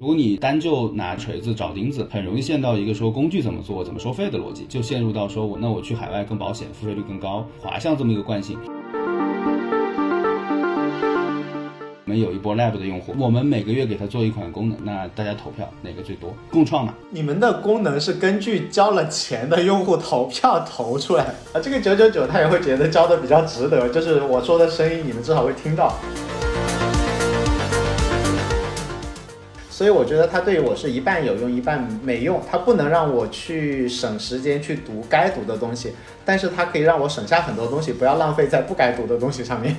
[0.00, 8.58] 如果你单就拿锤子找钉子，很容易陷到一个说工具怎么做、怎么收费的逻辑，就陷入到说我那我去海外更保险，付费率更高，滑向这么一个惯性。
[12.06, 16.34] 我们有一波 Lab 的用户，我们每个月给他做一款功能，那大家投票哪个最多？
[16.50, 16.94] 共创嘛。
[17.10, 21.24] 你们的功能是根据交了钱的用户投票投出来
[21.54, 25.94] 啊，这个九九九他也会觉得交的比较值得，就是我说的声音你们至少会听到。
[29.84, 32.40] 所以我觉得它对于我是一半有用，一半没用。
[32.50, 39.76] 它不能让我去省时间去读该读的东西，但是它可以让我省下很多东西，不要浪费在不该读的东西上面。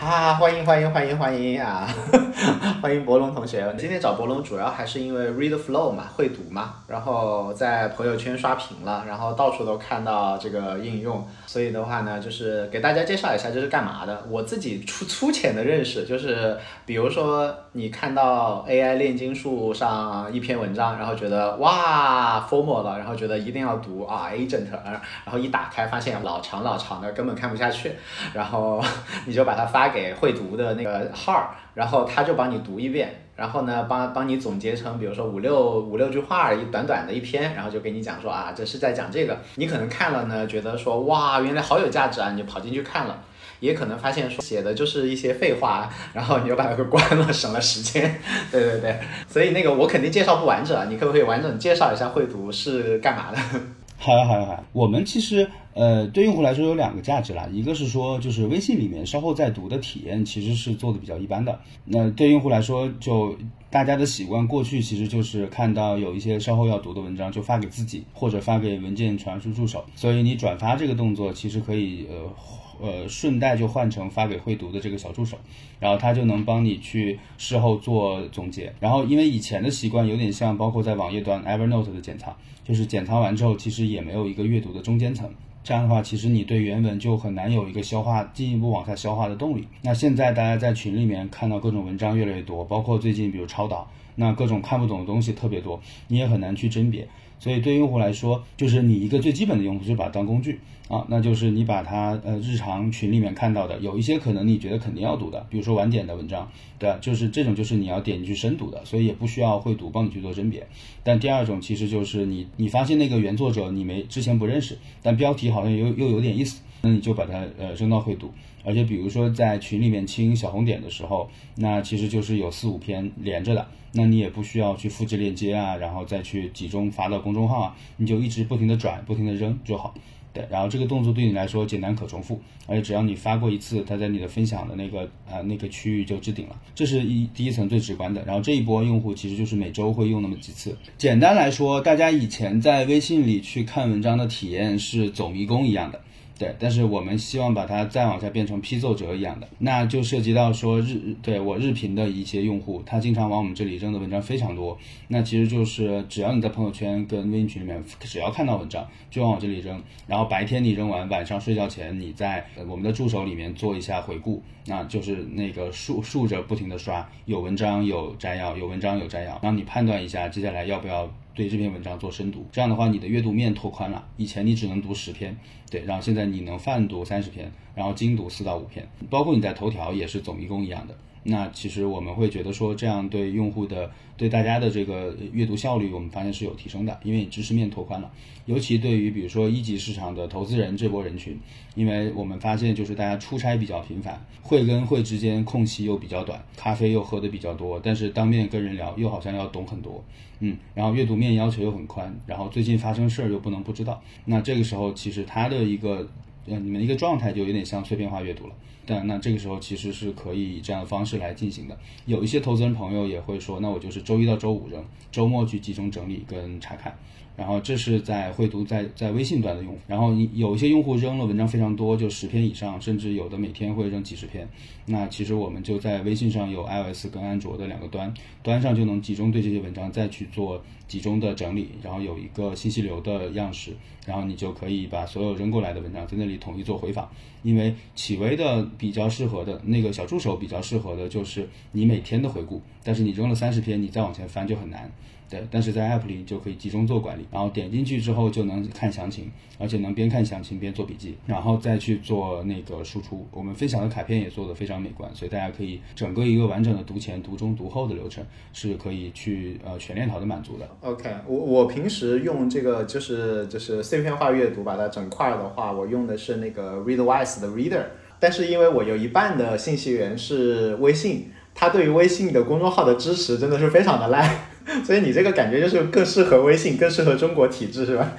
[0.00, 1.88] 啊，欢迎欢迎欢迎欢迎啊！
[2.82, 3.74] 欢迎博龙同学。
[3.78, 14.24] 今天找博龙主要还是因为 read flow 嘛，会读嘛，然后在朋友圈刷屏了，然后到处都看到这个应用，所以的话呢，就是给大家介绍一下这是干嘛的。
[14.30, 27.92] 我自己粗粗浅的认识就是，比如说你看到 AI 炼金术上一篇文章，然后觉得哇 formal 了，然后觉得一定要读啊 agent，然后一打开发现老长老长的，根本看不下去，
[28.32, 28.82] 然后
[29.26, 30.14] 你就把它发给。
[30.22, 33.12] 会读的那个号，然后他就帮你读一遍，
[33.42, 39.36] 然后呢，帮帮你总结成，比如说五六五六句话，一短短的一篇，然后就给你讲说啊，这是在讲这个。
[39.56, 43.20] 你可能看了呢，觉得说哇，原来好有价值啊，你就跑进去看了。
[43.58, 48.14] 也可能发现说写的就是一些废话，然后你就把它给关了，省了时间。
[48.52, 53.38] 对对对，所以那个我肯定介绍不完整，你可不可以完整介绍一下会读是干嘛的？
[53.98, 55.50] 好呀好呀好，我们其实。
[55.74, 61.58] 呃，对用户来说有两个价值啦，一个是说，就是微信里面稍后再读的体验其实是做的比较一般的。
[61.84, 63.36] 那对用户来说，就
[63.70, 69.82] 大家的习惯，过去其实就是看到有一些稍后要读的文章就发给自己，或者发给文件传输助手。
[69.94, 75.38] 所以你转发这个动作，其实可以呃呃顺带就换成发给会读的这个小助手，
[75.80, 78.70] 然后他就能帮你去事后做总结。
[78.78, 85.30] 然后因为以前的习惯有点像，包括在网页端 Evernote 的检查，就是检查完之后，其实也没有一个阅读的中间层。
[85.64, 89.68] 这样的话，其实你对原文就很难有一个消化、进一步往下消化的动力。
[89.82, 97.06] 那现在大家在群里面看到各种文章越来越多，包括最近比如超导，那各种看不懂的东西特别多，你也很难去甄别。
[97.42, 106.48] 所以对用户来说，就是你一个最基本的用户，就把它当工具啊，那就是你把它呃日常群里面看到的，有一些可能你觉得肯定要读的，比如说晚点的文章，
[106.78, 106.96] 对？
[107.00, 110.64] 就是这种就是你要点进去深读的，所以也不需要会读帮你去做甄别。
[111.02, 118.30] 但第二种其实就是你你发现那个原作者你没之前不认识，但标题好像又又有点意思，那你就把它呃扔到会读。
[118.64, 123.66] 而且比如说在群里面清小红点的时候，那其实就是有四五篇连着的。
[123.94, 129.92] 那你也不需要去复制链接啊，然后再去集中发到公众号啊，你就一直不停的转，不停的扔就好。
[130.32, 138.24] 对，然后这个动作对你来说简单可重复，而且只要你发过一次，它在你的分享的那个呃那个区域就置顶了，这是一第一层最直观的。
[138.24, 140.74] 然后这一波用户其实就是每周会用那么几次。
[140.96, 146.00] 简单来说，大家以前在微信里去看文章的体验是走迷宫一样的。
[146.38, 154.76] 对，但是我们希望把它再往下变成批奏折一样的，那就涉及到说日对我日评的一些用户，他经常往我们这里扔的文章非常多。
[155.08, 171.08] 那其实就是只要你在朋友圈跟微信群里面，只要看到文章就往我这里扔，然后白天你扔完，晚上睡觉前你在我们的助手里面做一下回顾，那就是那个竖竖着不停的刷，有文章有摘要，有文章有摘要，然后你判断一下接下来要不要。
[171.34, 174.06] 对这篇文章做深读，这样的话你的阅读面拓宽了。
[174.16, 175.36] 以前你只能读十篇，
[175.70, 180.94] 对，然后现在你能泛读三十篇，然后精读四到五篇，包括你在头条也是走迷宫一样的。
[181.24, 188.10] 那其实我们会觉得说，这样对用户的、对大家的这个阅读效率，我们发现是有提升的，因为知识面拓宽了。
[188.46, 191.38] 尤其对于比如说一级市场的投资人这波人群，
[191.76, 200.02] 因为我们发现就是大家出差比较频繁，会跟会之间空隙又比较短，咖啡又喝的比较多，但是当面跟人聊又好像要懂很多，
[200.40, 206.08] 嗯，然后阅读面要求又很宽，然后最近发生事儿又不能不知道，那这个时候其实他的一个，
[206.46, 208.54] 呃，你们一个状态就有点像碎片化阅读了。
[208.84, 211.78] 但那这个时候其实是可以以这样的方式来进行的。
[212.04, 216.92] 有一些投资人朋友也会说，那我就是周一到周五扔，周末去集中整理跟查看。
[217.34, 224.46] 然后这是在会读在在微信端的用户，然后你有一些用户扔了文章非常多，就十篇以上，甚至有的每天会扔几十篇。
[224.86, 228.12] 那其实我们就在微信上有 iOS 跟安卓的两个端，
[228.42, 233.74] 端上就能集中对这些文章再去做集中的整理，然后有一个信息流的样式，
[234.04, 237.10] 然后你就可以把所有扔过来的文章在那里统一做回访。
[237.42, 244.92] 因为企微的比较适合的那个小助手比较适合的就是你每天的回顾，但是你扔了三十篇，你再往前翻就很难。
[245.30, 253.26] 对，但是在 App 里就可以集中做管理，然后点进去之后就能看详情，而且能边看详情边做笔记，然后再去做那个输出。
[253.30, 258.22] 我们分享的卡片也做得非常美观，所以大家可以整个一个完整的读前、读中、读后的流程
[258.52, 260.68] 是可以去呃全链条的满足的。
[260.84, 267.84] OK，我我平时用这个就是就是碎片化阅读，把它整块儿的话，我用的是那个 Readwise 的 Reader，
[268.18, 274.28] 但是因为我有一半的信息源是微信，它对于微信的公众号的支持真的是非常的烂，
[274.84, 278.12] 所以你这个感觉就是更适合微信，更适合中国体制是吧？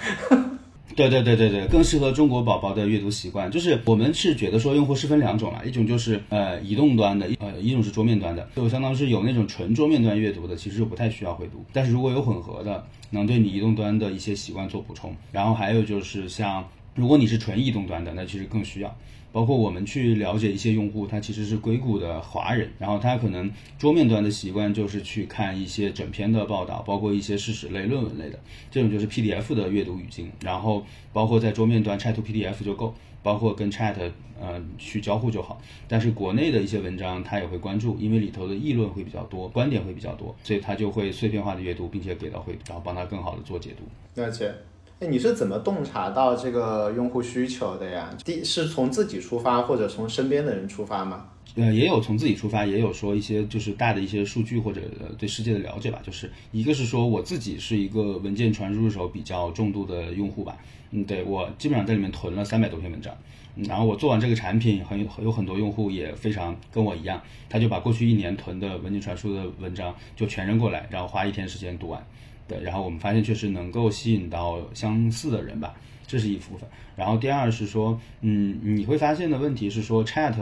[0.95, 3.49] 对对对对对，更适合中国宝宝的阅读习惯。
[3.49, 11.65] 就是我们是觉得说，用户是分两种了，一种就是呃移动端的，呃一种是桌面端的，就相当于是有那种纯桌面端阅读的，其实就不太需要会读。
[11.73, 15.15] 但是如果有混合的，能对你移动端的一些习惯做补充。
[15.31, 18.95] 然后还有就是像，如果你是纯移动端的，那其实更需要。
[19.33, 28.39] 包括我们去了解一些用户，他其实是硅谷的华人，然后他可能桌面端的习惯就是去看一些整篇的报道，包括一些事实类、论文类的，
[28.69, 30.31] 这种就是 PDF 的阅读语境。
[30.41, 32.93] 然后包括在桌面端 Chat to PDF 就够，
[33.23, 33.95] 包括跟 Chat
[34.39, 35.59] 呃去交互就好。
[35.87, 44.21] 但是国内的一些文章他也会关注，因为里头的议论会比较多，观点会比较多，所以他就会碎片化的阅读，并且给到会，然后帮他更好的做解读。
[44.21, 44.53] 了解。
[44.99, 48.09] 哎，你是怎么洞察到这个用户需求的呀？
[48.23, 51.27] 第是从自己出发，或者从身边的人出发吗？
[51.55, 55.99] 呃，也有从自己出发，也有说一些就是大的一些数据或者呃对世界的了解吧。
[56.03, 60.57] 就是一个是说我自己是一个文件传输入手比较重度的用户吧，
[60.91, 63.13] 嗯，对我基本上在里面囤了三百多篇文章，
[63.55, 72.03] 然后我做完这个产品，很有很多用户也非常跟我一样，他就把过去一年囤的文件传输的文章就全扔过来，然后花一天时间读完。
[72.47, 75.73] 对，然后我们发现确实能够吸引到相似的人吧，
[76.05, 76.67] 这是一部分。
[76.95, 80.35] 然后第二是说，嗯，你会发现的问题是说，Chat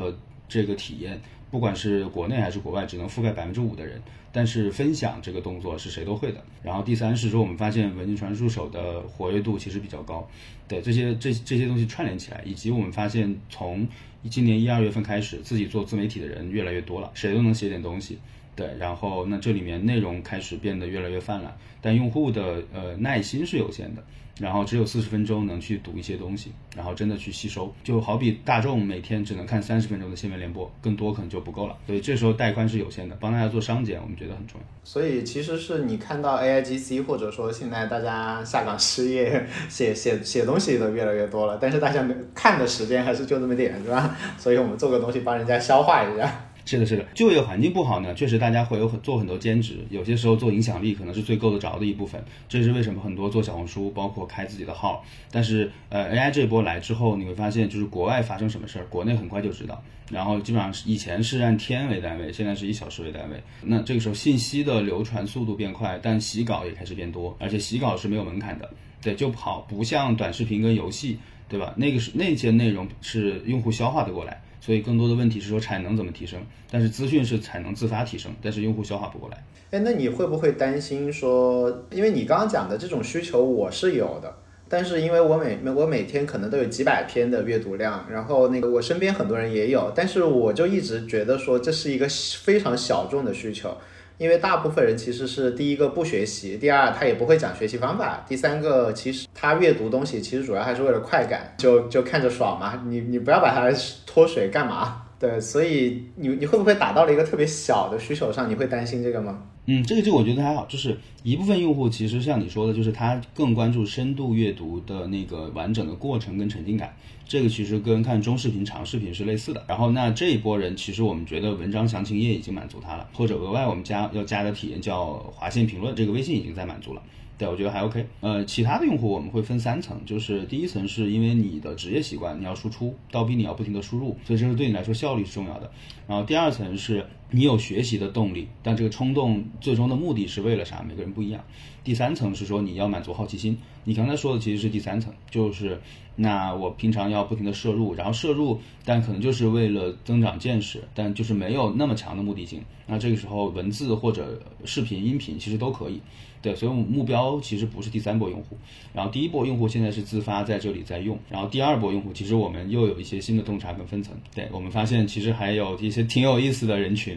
[0.49, 4.01] 这个体验，不管是国内还是国外，只能覆盖百分之五的人，
[4.31, 6.43] 但是分享这个动作是谁都会的。
[6.61, 10.27] 然后第三是说，我们发现文件传输手的活跃度其实比较高。
[10.67, 13.87] 对，这些这这些东西串联起来，以及我们发现从
[14.29, 18.17] 今年一二月份开始，自己做自媒体的人越来越多了，谁都能写点东西。
[18.55, 24.03] 对，然后那这里面内容开始变得越来越泛滥，但用户的呃耐心是有限的，
[24.39, 34.67] 然后只有四十分钟能去读一些东西，然后真的去吸收，就好比大众每天只能看三十分钟的新闻联播，更多可能就不够了，所以这时候带宽是有限的，帮大家做商检，我们觉得很重要。
[34.83, 44.15] 所以其实是你看到 AIGC 或者说现在大家下岗失业，写写写东西的越来越多了，但是大家没看的时间还是就那么点，是吧？
[44.37, 46.47] 所以我们做个东西帮人家消化一下。
[46.65, 52.23] 是的，是的，就业环境不好呢，确实大家会有很做很多兼职，有些时候做影响力可能是最够得着的一部分。
[52.47, 59.83] 这是为什么很多做小红书，包括开自己的号，但是呃 AI 这波来之后，你会发现就是国外发生什么事儿，国内很快就知道。
[60.11, 63.41] 然后基本上是以前是按天为单位，现在是以小时为单位。
[63.61, 68.69] 那这个时候信息的流传速度变快，但洗稿也开始变多，而且洗稿是没有门槛的，
[69.01, 71.17] 对，就跑不像短视频跟游戏，
[71.47, 71.73] 对吧？
[71.77, 74.41] 那个是那些内容是用户消化得过来。
[74.61, 79.43] 所以更多的问题是说产能怎么提升，但是资讯是产能自发提升，但是用户消化不过来。
[79.71, 84.33] 哎，那你会不会担心说，因为你刚刚讲的这种需求我是有的，
[84.69, 92.07] 但是因为我每我每天可能都有几百篇的阅读量，然后那个我身边很多人也有，但是我就一直觉得说这是一个
[92.43, 93.75] 非常小众的需求。
[94.17, 103.75] 因为大部分人其实是第一个不学习，第二他也不会讲学习方法，第三个其实他阅读东西其实主要还是为了快感，就就看着爽嘛，你你不要把它
[104.05, 105.03] 脱水干嘛？
[105.21, 108.49] 对，所以你你会不会打到了一个特别小的需求上？
[108.49, 109.43] 你会担心这个吗？
[109.67, 116.91] 嗯，这个这个我觉得还好，就是一部分用户其实像你说的，就是他更关注深度阅读的那个完整的过程跟沉浸感，
[117.27, 119.63] 这个其实跟看中视频、长视频是类似的。
[119.67, 127.03] 然后那这一波人，其实我们觉得文章详情页已经满足他了，或者额外我们加要加的体验叫划线评论，这个微信已经在满足了。
[127.41, 128.05] 对，我觉得还 OK。
[128.19, 135.71] 呃，其他的用户我们会分三层，就是第一层是因为你的职业习惯，你要输出，倒逼你要不停的输入，所以这是对你来说效率是重要的。
[136.07, 140.85] 然后第二层是你有学习的动力，但这个冲动最终的目的是为了啥？
[140.87, 141.43] 每个人不一样。
[141.83, 145.81] 第三层是说你要满足好奇心，你刚才说的其实是第三层，就是
[146.15, 152.61] 那我平常要不停的摄入，然后摄入，但可能就是为了增长见识，但就是没有那么强的目的性。
[152.85, 156.01] 那这个时候文字或者视频、音频其实都可以。
[156.41, 158.57] 对，所以我们目标其实不是第三波用户，
[158.95, 164.11] 然后第一波用户现在是自发在这里在用，然后第二波用户其实我们又有一些新的洞察跟分层。
[164.33, 167.15] 对我们发现其实还有一些挺有意思的人群，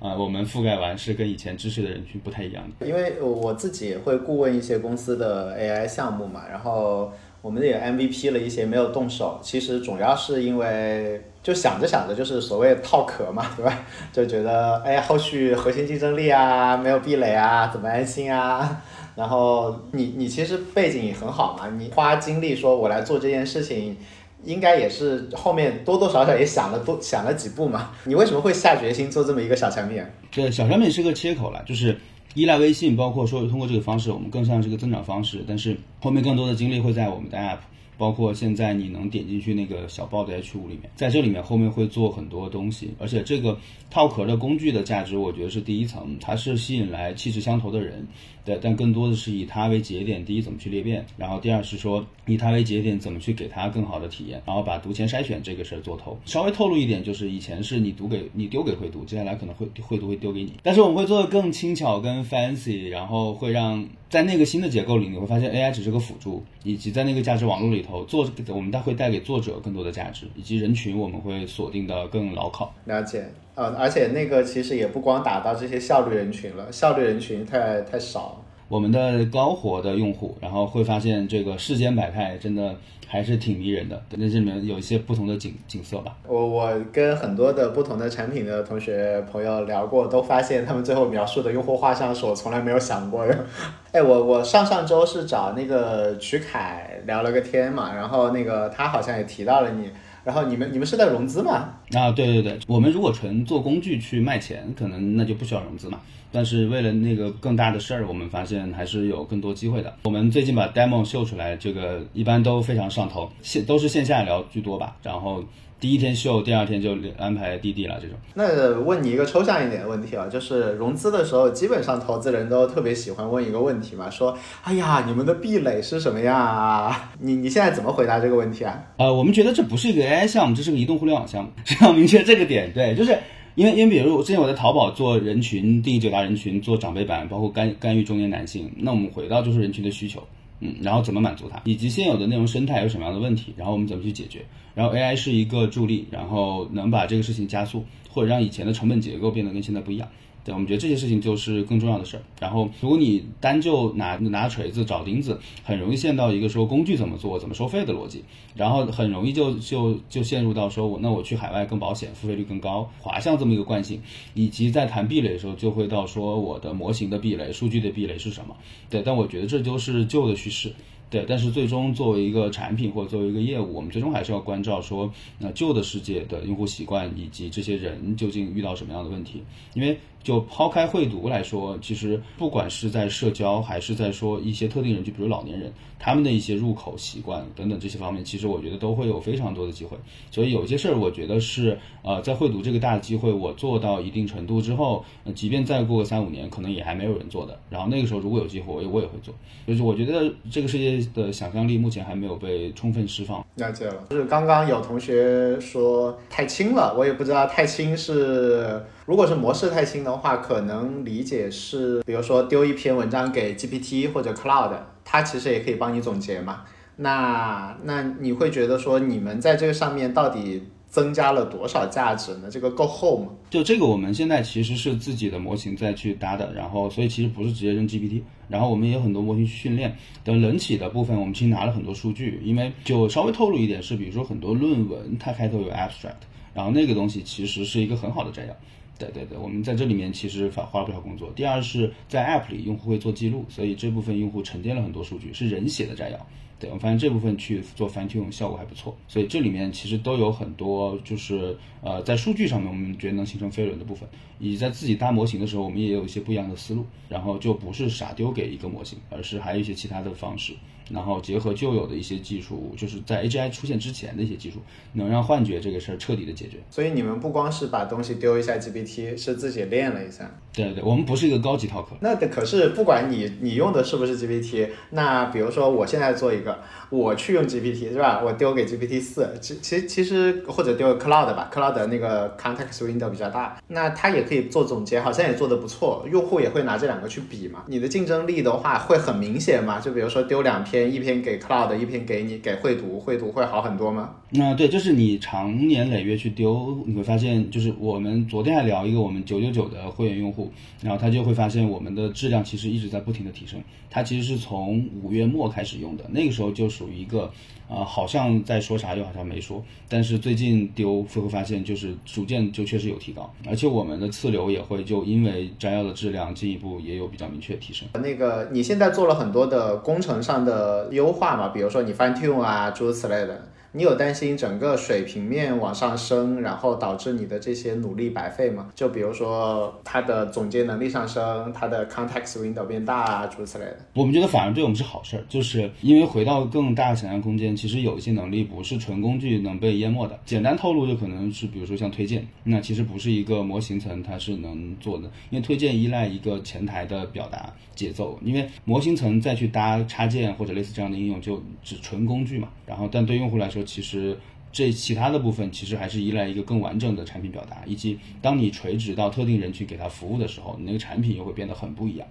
[0.00, 2.84] 啊、我们覆盖完是跟以前知识的人群不太一样的。
[2.84, 7.12] 因为我自己也会顾问一些公司的 AI 项目嘛，然后
[7.44, 13.80] 我们也 MVP 了一些没有动手，其实主要是因为就想着想着就是所谓套壳嘛，对吧？
[14.10, 18.82] 就觉得哎，后续核心竞争力啊，没有壁垒啊，怎么安心啊？
[19.14, 23.94] 然后你你其实背景也很好嘛，你花精力说我来做这件事情，
[24.42, 27.90] 应该也是后面多多少少也想了多想了几步嘛。
[28.04, 30.02] 你为什么会下决心做这么一个小产品？
[30.30, 31.94] 这小产品是个切口了，就是
[32.34, 37.58] 依赖微信，包括说通过这个方式，我们更像是个增长方式，但是后面更多的精力会在我们的 app。
[37.96, 43.56] 包括现在你能点进去那个小报的 H 五里面，在这里面后面会做很多东西，而且这个
[43.88, 48.04] 套壳的工具的价值，我觉得是第一层，它是吸引来气质相投的人，
[48.44, 56.18] 对，但更多的是以它为节点，第一怎么去裂变，然后第二是说以它为节点怎么去给它更好的体验，然后把读前筛选这个事儿做透。
[56.26, 63.86] 稍微透露一点，就是以前是你读给你丢给会读，接下来可能会会读会丢给你，但是我们会做的更轻巧、跟 fancy，然后会让。
[64.10, 72.72] 在那个新的结构里，你会发现 AI 只是个辅助，以及在那个价值网络里头，作我们它会带给作者更多的价值，以及人群我们会锁定的更牢靠。
[72.84, 78.42] 了解，呃，而且那个其实也不光打到这些效率人群了，效率人群太太少。
[78.68, 82.74] 我们的高活的用户，然后会发现这个世间百态真的。
[83.06, 86.16] 还是挺迷人的，那这里面有一些不同的景景色吧。
[86.26, 93.46] 我我跟很多的不同的产品的同学朋友聊过，都发现他们最后描述的用户画像是我从来没有想过的。
[93.92, 99.88] 哎，我我上上周是找那个曲凯聊了个天嘛，然后那个他好像也提到了你。
[100.24, 101.74] 然后你们你们是在融资吗？
[101.92, 106.00] 啊，对对对，我们如果纯做工具去卖钱，可能那就不需要融资嘛。
[106.32, 109.94] 但是为了那个更大的事儿，我们发现还是有更多机会的。
[110.04, 114.96] 我们最近把 demo 秀出来，这个一般都非常上头，线都是线下聊居多吧。
[115.02, 115.44] 然后。
[115.84, 117.98] 第一天秀，第二天就安排滴滴了。
[118.00, 127.10] 这种，那问你一个抽象一点的问题啊，就是融资的时候，基本上投资人都特别喜欢问一个问题嘛，说，哎呀，你们的壁垒是什么呀？
[127.20, 128.82] 你你现在怎么回答这个问题啊？
[128.96, 131.50] 呃，我们觉得这不是一个 AI 项目，这是个移动互联网项目，
[131.84, 132.72] 要明确这个点。
[132.72, 133.18] 对，就是
[133.54, 140.26] 因为因为比如之前我在淘宝做人群定义九大人群，做长辈版，包括干干预中年男性，那我们回到就是人群的需求。
[140.64, 144.44] 嗯，然后怎么满足它，以及现有的内容生态有什么样的问题，然后我们怎么去解决？
[144.74, 150.08] 然后 AI 是一个助力，然后能把这个事情加速，或者让以前的成本结构变得跟现在不一样。
[150.44, 152.22] 对，我们觉得这些事情就是更重要的事儿。
[152.38, 158.22] 然后，如果你单就拿拿锤子找钉子，很容易陷到一个说工具怎么做、怎么收费的逻辑，
[158.54, 164.02] 然后很容易就就就陷入到说我那我去海外更保险、付费率更高、滑向这么一个惯性，
[164.34, 168.54] 以及在谈壁垒的时候就会到说我的模型的壁垒、数据的壁垒是什么？
[168.90, 170.70] 对，但我觉得这就是旧的趋势。
[171.10, 179.98] 对，但是最终作为一个产品或者作为一个业务，我们最终还是要关照说，那旧的世界的用户习惯以及这些人究竟遇到什么样的问题，因为。
[180.24, 189.98] 就抛开会读来说，其实不管是在社交，还是在说一些特定人群，比如老年人，他们的一些入口习惯等等这些方面，其实我觉得都会有非常多的机会。
[190.30, 195.04] 所以有些事儿，我觉得是呃，在会读这个大的机会，我做到一定程度之后，
[195.34, 197.58] 即便再过三五年，可能也还没有人做的。
[197.68, 199.34] 然后那个时候如果有机会，我也我也会做。
[199.66, 203.44] 就是我觉得这个世界的想象力目前还没有被充分释放。
[203.56, 208.82] 了解了，就是刚刚有同学说太轻了，我也不知道太轻是。
[209.06, 214.72] 如果是模式太轻的话，可能理解是，比如说丢一篇文章给 GPT 或者 Cloud，
[215.04, 216.62] 它其实也可以帮你总结嘛。
[216.96, 222.48] 那那你会觉得说，你们在这个上面到底增加了多少价值呢？
[222.50, 223.28] 这个够厚吗？
[223.50, 229.94] 就这个，我们现在其实是自己的模型再去搭的，然后所以其实不是直接扔 GPT，然后我们也有很多模型训练。
[230.22, 238.56] 等冷启的部分，我们其实拿了很多数据，因为就稍微透露一点是，比如说很多论文它开头有 abstract，然后那个东西其实是一个很好的摘要。
[238.98, 241.30] 对对对，我们在这里面其实花花了不少工作。
[241.34, 246.26] 第二是在 App 里，用户会做记录，所以这部分用户沉淀了很多数据，是人写的摘要。
[246.60, 254.08] 对我发现这部分去做 fine tune 效果还不错，所以这里面其实都有很多就是呃在数据上面我们觉得能形成飞轮的部分，
[254.38, 260.54] 以及在自己搭模型的时候，我们也有一些不一样的思路，然后就不是傻丢给一个模型，而是还有一些其他的方式。
[260.90, 264.58] 然后结合旧有的一些技术，就是在 A G I 出现之前的一些技术，
[264.92, 266.58] 能让幻觉这个事儿彻底的解决。
[266.70, 270.30] 所以你们不光是把东西丢一下 G P T，是自己练了一下。
[270.52, 271.96] 对对，我们不是一个高级套壳。
[272.00, 276.56] 那可是不管你你用的是不是 G P T，那比如说我现在做一个，
[276.90, 278.22] 我去用 G P T 是吧？
[278.24, 287.64] 我丢给 G P T 四，其其其实或者丢 Cloud 吧，Cloud 那个 Context Window 比较大，那它也可以做总结，好像也做的不错，用户也会拿这两个去比嘛。
[287.66, 289.80] 你的竞争力的话会很明显嘛？
[289.80, 291.76] 就比如说丢两篇，一篇给 Cloud。
[291.76, 294.16] 一篇给你给绘图，绘图会好很多吗？
[294.34, 300.50] 那对，就是你长年累月去丢，你会发现，就是我们昨天还聊一个我们九九九的会员用户，
[300.80, 303.60] 然后他就会发现我们的质量其实一直在不停的提升。
[303.90, 306.54] 他其实是从五月末开始用的，那个时候。
[306.54, 307.30] 就属于一个。
[307.66, 309.64] 啊，好像在说啥，又好像没说。
[309.88, 317.88] 但是最近丢会发现，就是逐渐就确实有提高，而且我们的次流也会就因为摘要的质量进一步也有比较明确提升。
[317.94, 323.48] 那个你现在做了很多的工程上的优化嘛，比如说你 fine tune 啊，诸如此类的。
[323.76, 328.70] 你有担心整个水平面往上升，然后导致你的这些努力白费吗？
[328.72, 333.76] 就比如说它的总结能力上升，它的 context window 变大啊，诸如此类的。
[333.94, 340.16] 我们觉得反而对我们是好事儿，就是因为回到更大的想象空间，其实有一些能力不是纯工具能被淹没的。
[340.24, 352.46] 简单透露就可能是，比如说像推荐，那其实不是一个模型层它是能做的，因为推荐依赖一个前台的表达节奏，因为模型层再去搭插件或者类似这样的应用就只纯工具嘛。
[352.64, 353.63] 然后但对用户来说。
[353.64, 354.18] 其实
[354.52, 362.06] 这其他的部分其实还是依赖一个更完整的产品表达，以及当你垂直到特定人群给他服务的时候，你那个产品又会变得很不一样。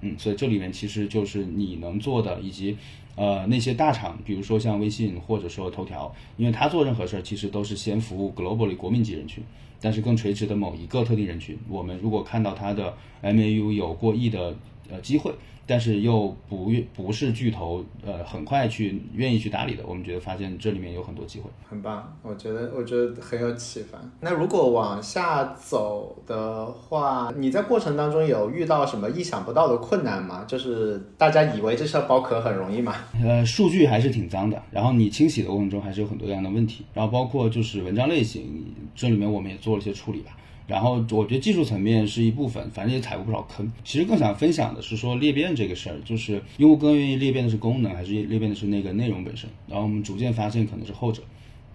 [0.00, 2.76] 嗯，所以这里面其实就是你能做的，以及
[3.16, 9.42] 呃那些大厂，比如说像微信或者说头条，因为他做任何事儿其实都是先服务 globally 国民级人群，
[9.80, 14.56] 但是更垂直的某一个特定人群，我们如果看到它的 MAU 有过亿的
[14.90, 15.32] 呃机会。
[15.70, 23.98] 但是又不不是巨头，呃，很快去愿意去打理的，我们觉得发现这里面有很多机会，很棒，我觉得我觉得很有启发。
[24.20, 30.42] 那如果往下走的话，你在过程当中有遇到什么意想不到的困难吗？
[30.48, 32.94] 就是大家以为这事剥壳很容易嘛？
[33.22, 40.34] 呃，数据还是挺脏的，然后你清洗的过程中还是有很多样的问题，然后包括就是文章类型，这里面我们也做了一些处理吧。
[40.68, 43.72] 然后我觉得技术层面是一部分，反正也踩过不少坑。
[43.82, 49.48] 其实更想分享的是说裂变这个事儿，就是用户更愿意裂变的是功能，还是裂变的是那个内容本身？
[49.66, 51.22] 然后我们逐渐发现可能是后者，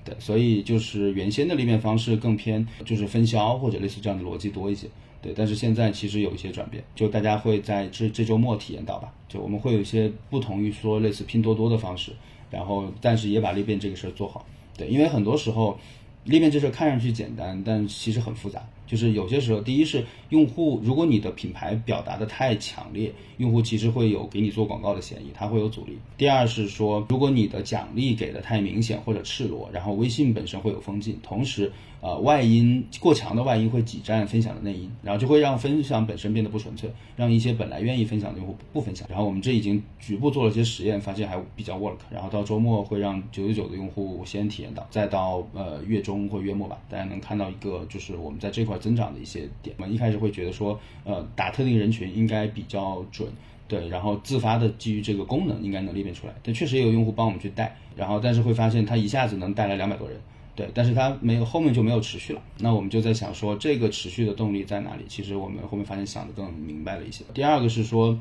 [0.06, 4.88] 对，所以就是原先的裂变方式更偏就是分销或者类似这样的逻辑多一些，
[5.24, 5.34] 对。
[5.36, 9.12] 但是现在其实有一些转变，就大家会在这这周末体验到吧？
[9.28, 12.12] 就我们会有一些不同于说类似拼多多的方式，
[12.52, 14.46] 然后但是也把裂变这个事儿做好，
[14.78, 15.80] 对，因为很多时候
[16.26, 18.62] 裂变这事看上去简单，但其实很复杂。
[18.86, 25.98] 就是有些时候，第一是用户，如果你的品牌表达的太强烈，用户其实会有给你做广告的嫌疑，他会有阻力。
[26.18, 31.72] 第二是说，如果你的奖励给的太明显或者赤裸，然后微信本身会有封禁，同时。
[32.04, 39.08] 呃，外因过强的外因会挤占分享的内因，然后就会让分享本身变得不纯粹，让一些本来愿意分享的用户不分享。
[39.10, 41.96] 然后我们这已经局部做了些实验，发现还比较 work。
[42.12, 49.74] 然后到周末会让九九九的用户先体验到，再到呃月中或月末吧，大家能看到一个就是我们在这块增长的一些点。
[49.80, 53.26] 我们一开始会觉得说，呃，打特定人群应该比较准，
[53.66, 56.34] 对，然后自发的基于这个功能应该能裂变出来。
[56.44, 60.20] 但确实也有用户帮我们去带，然后但是会发现它一下子能带来两百多人。
[60.56, 62.42] 对，但是它没有后面就没有持续了。
[62.60, 65.04] 那我们就在想说，这个持续的动力在哪里？
[65.08, 67.24] 其实我们后面发现想的更明白了一些。
[67.34, 68.16] 第二个是说，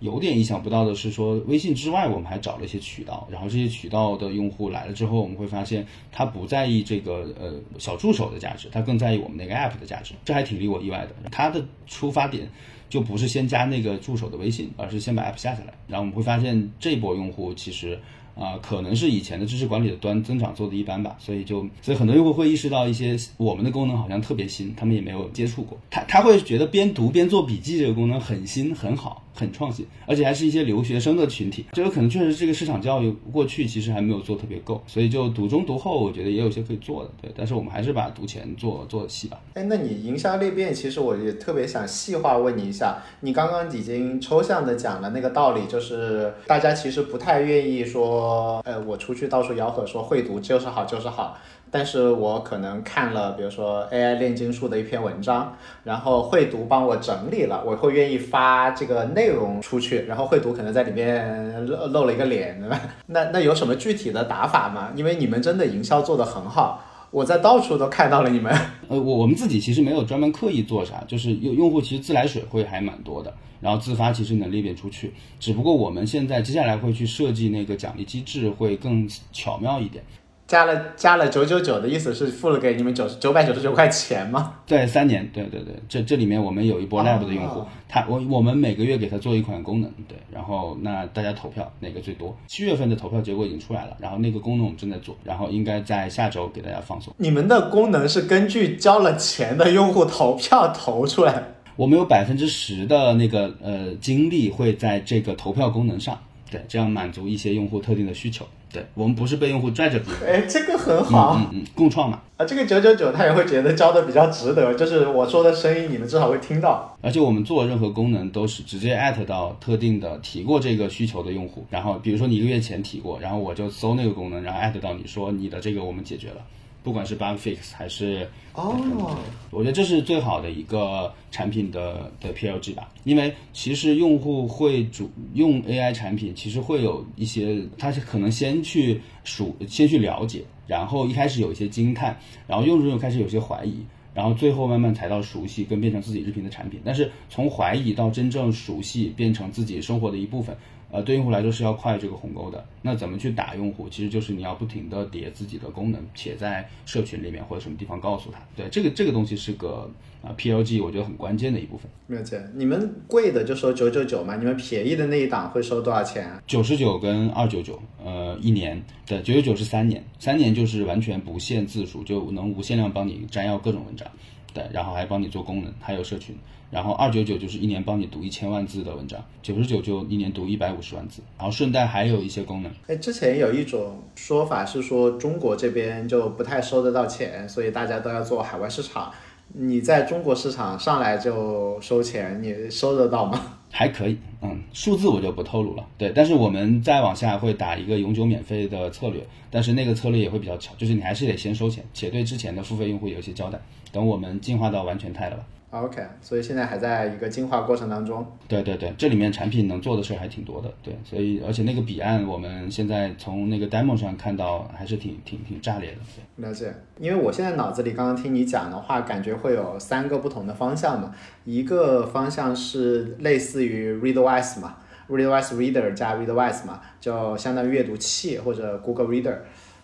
[0.00, 11.28] 有点意想不到的是说，微信之外我们还找了一些渠道，然后这些渠道的用户来了之后，我们会发现他不在意这个呃小助手的价值，他更在意我们那个 app 的价值，这还挺令我意外的。
[11.30, 12.48] 他的出发点
[12.88, 15.74] 就不是先加那个助手的微信，而是先把 app 下下来。
[15.86, 18.00] 然后我们会发现这波用户其实。
[18.38, 29.24] 啊，可能是以前的知识管理的端增长做的一般吧，所以就所以很多用户会意识到一些我们的功能好像特别新，他们也没有接触过，他他会觉得边读边做笔记这个功能很新很好。
[29.38, 37.30] 很创新，而且还是一些留学生的群体，这个可能确实这个市场教育过去其实还没有做特别够，所以就读中读后，我觉得也有些可以做的，对。
[37.36, 39.38] 但是我们还是把读前做做细吧。
[39.54, 51.38] 哎，那你营销裂变，其实我也特别想细化问你一下，你刚刚已经抽象的讲了那个道理，就是大家其实不太愿意说，呃，我出去到处吆喝说会读就是好就是好。
[51.70, 55.54] 但是我可能看了，比如说 AI 炼金术的一篇文章，
[55.84, 62.80] 然后会读帮我整理了，我会愿意发这个内容出去，然后会读可能在里面露露了一个脸， 对吧？
[63.06, 64.90] 那那有什么具体的打法吗？
[64.96, 68.52] 因为你们真的营销做得很好，我在到处都看到了你们。
[68.88, 80.02] 呃，我我们自己其实没有专门刻意做啥，就是用用户其实自来水会还蛮多的，然后自发其实能裂变出去，只不过我们现在接下来会去设计那个奖励机制会更巧妙一点。
[80.48, 84.54] 加了加了九九九的意思是付了给你们九九百九十九块钱吗？
[84.66, 92.34] 对，三年，对对对，这这里面我们有一波 lab 的用户，他我我们每个月给他做一款功能，对，然后那大家投票哪个最多？
[92.46, 97.12] 七月份的投票结果已经出来了，然后那个功能我们正在做，然后应该在下周给大家放送。
[97.18, 101.42] 你们的功能是根据交了钱的用户投票投出来？
[101.76, 106.18] 我们有百分之十的那个呃精力会在这个投票功能上，
[106.50, 108.46] 对，这样满足一些用户特定的需求。
[108.72, 111.36] 对我们不是被用户拽着比，哎，这个很好。
[111.38, 112.20] 嗯嗯，共创嘛。
[112.36, 116.96] 啊，这个九九九他也会觉得交的比较值得，就是我说的声音你们至少会听到。
[117.00, 126.36] 而且我们做任何功能都是直接艾特到特定的提过这个需求的用户，然后比如说你一个月前提过，然后我就搜那个功能，然后艾特到你说你的这个我们解决了。
[126.82, 129.16] 不管是 ban fix 还是哦，
[129.50, 146.80] 我觉得这是最好的一个产品的的 PLG 吧，因为其实用户会主用 AI 产品，其实会有一些，他是可能先去熟，先去了解，然后一开始有一些惊叹，然后用着用开始有些怀疑，然后最后慢慢才到熟悉跟变成自己日评的产品。
[146.84, 150.56] 但是从怀疑到真正熟悉，变成自己生活的一部分。
[150.90, 152.64] 呃，对用户来说是要跨这个鸿沟的。
[152.80, 153.88] 那怎么去打用户？
[153.88, 158.38] 其实就是你要不停的叠自己的功能，且在社群里面或者什么地方告诉他。
[158.56, 159.90] 对，这个这个东西是个
[160.22, 161.90] 啊 PLG，我觉得很关键的一部分。
[162.06, 164.36] 没有解，你们贵的就收九九九嘛？
[164.36, 166.42] 你们便宜的那一档会收多少钱啊？
[166.46, 168.82] 九十九跟二九九，呃，一年。
[169.04, 174.08] 对，九九九是三年，三年就是完全不限字数，就能无限量帮你摘要各种文章。
[174.54, 176.34] 对，然后还帮你做功能，还有社群。
[176.70, 182.70] 然后二九九就是一年帮你读一千万字的文章，九十九就一年读一百五十万字，然后顺带还有一些功能。
[182.86, 189.12] 哎，之前有一种说法是说中国这边就不太收得到钱，所以大家都要做海外市场。
[189.54, 193.56] 你在中国市场上来就收钱，你收得到吗？
[193.72, 195.86] 还可以，嗯，数字我就不透露了。
[195.96, 203.58] 对，但是我们再往下会打一个永久免费的策略，但是那个策略也会比较巧，就是你还是得先收钱，且对之前的付费用户有一些交代。
[203.90, 205.44] 等我们进化到完全态了吧。
[205.70, 208.26] OK，所以现在还在一个进化过程当中。
[208.48, 210.72] 对对对，这里面产品能做的事儿还挺多的。
[210.82, 215.98] 对，所以而且那个彼岸，我们现在从那个 demo 上看到还是挺挺挺炸裂的。
[216.36, 221.14] 了解，因为我现在脑子里刚刚听你讲的话，感觉会有三个不同的方向嘛。
[221.44, 224.78] 一个方向是类似于 Readwise 嘛
[225.10, 229.36] ，Readwise Reader 加 Readwise 嘛，就相当于阅读器或者 Google Reader。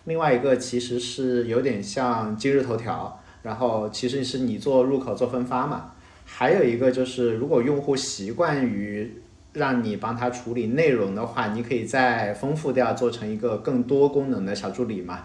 [0.05, 3.21] 另外一个其实是有点像今日头条。
[3.45, 5.91] 然后其实是你做入口做分发嘛，
[6.25, 9.21] 还有一个就是如果用户习惯于
[9.53, 15.19] 让你帮他处理内容的话，你可以再丰富掉，做成一个更多功能的小助理嘛。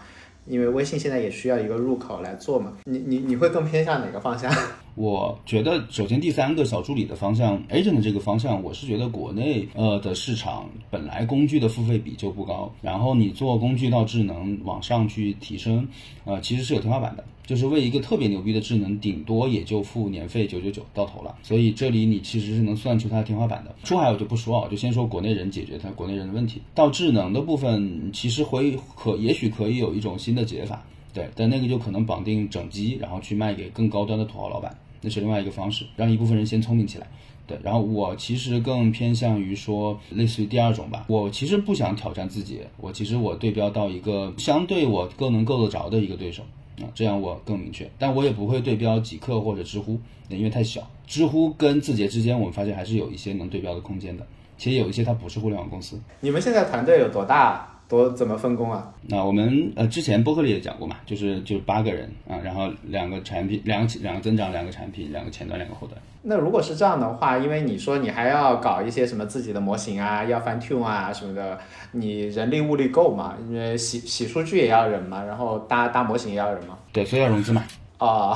[0.45, 2.73] 因为微信现在也需要一个入口来做嘛。
[2.83, 4.51] 你你你会更偏向哪个方向？
[4.95, 15.87] 我觉得首先第三个小助理的方向，agent 的这个方向，我是觉得国内呃的市场本来工具的付费比就不高，然后你做工具到智能往上去提升，
[16.25, 17.23] 呃其实是有天花板的。
[17.43, 23.75] 就是为一个特别牛逼的智能，顶多也就付年费九九九到头了，所以这里你其实是能算出它的天花板的。
[23.83, 26.61] 出海我就不说啊，就先说国内人解决它国内人的问题。
[26.73, 30.81] 到智能的部分，其实会可也许可以有一种新的解法，
[31.13, 37.07] 对，但那个就可能绑定整机，然后去卖给更高端的土豪老板，那是另外一个方式，让一部分人先聪明起来。
[37.47, 41.05] 对，然后我其实更偏向于说，类似于第二种吧。
[41.07, 46.43] 我其实不想挑战自己，我其实我对标到一个相对我更能够得着的一个对手。
[46.81, 50.89] 啊，这样我更明确，但我也不会对标极客或者知乎，因为太小。
[51.05, 54.25] 知乎跟字节之间，我们发现还是有一些能对标的空间的。
[54.57, 55.99] 其实有一些它不是互联网公司。
[56.21, 57.67] 你们现在团队有多大？
[57.91, 58.89] 多怎么分工啊？
[59.01, 65.99] 那我们呃之前播客里也讲过嘛，就是就是八个人啊，然后两个产品，两个两个增长，两个产品，两个前端，两个后端。
[66.23, 71.59] 那如果是这样的话，因为你说你还要搞一些什么自己的模型啊，要翻 tune 啊什么的，
[71.91, 73.35] 你人力物力够吗？
[73.49, 76.77] 因为洗洗数据也要人嘛，然后搭搭模型也要人嘛。
[76.93, 77.61] 对，所以要融资嘛。
[78.05, 78.31] 啊，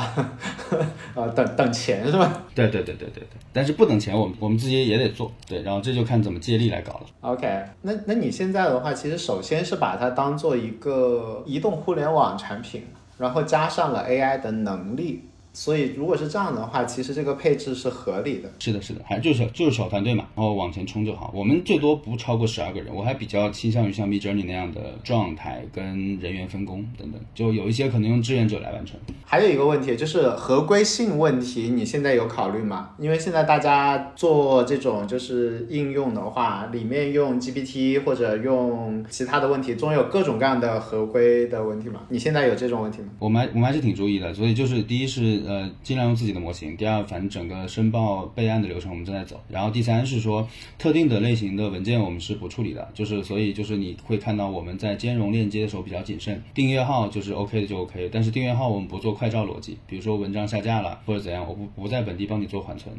[1.15, 2.43] 啊，等等钱是吧？
[2.54, 7.01] 对对对对对对，但是不等钱，我们我们自己也得做，对，然后这就看怎么借力来搞了。
[7.21, 12.84] OK，那那你现在的话，其实首先是把它当做一个移动互联网产品，
[13.17, 15.23] 然后加上了 AI 的能力。
[15.56, 18.52] 所以，如果是这样的话，其实这个配置是合理的。
[18.60, 21.32] 是的，是的，还就是就是小团队嘛，然后往前冲就好。
[21.34, 29.00] 我们最多不超过十二个人，我还比较倾向于像 Midjourney 那样的状态跟人员分工等等，就有一些可能用志愿者来完成。
[29.24, 32.89] 还有一个问题就是合规性问题，你现在有考虑吗？
[33.00, 42.02] 因为现在大家做这种就是应用的话，里面用 GPT 或者用其他的问题，总有各种各样的合规的问题嘛。
[42.10, 43.08] 你现在有这种问题吗？
[43.20, 45.44] 我们我们还是挺注意的，所以就是第一是。
[45.47, 46.75] 呃，尽量用自己的模型。
[46.75, 49.39] 第二，反正整个申报备案的流程我们正在走。
[49.49, 56.41] 然后第三是说，特定的类型的文件我们是不处理的，就是所以就是你会看到我们在兼容链接的时候比较谨慎。
[56.53, 62.93] 订阅号就是 OK 的就 OK，但是订阅号我们不做快照逻辑，比如说文章下架了或者怎样，我不不在本地帮你做缓存。